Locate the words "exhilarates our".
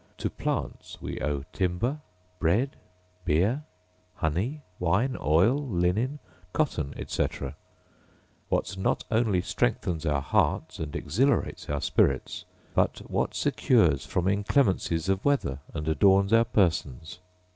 10.95-11.81